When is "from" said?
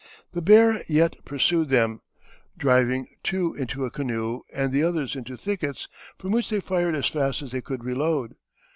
6.17-6.31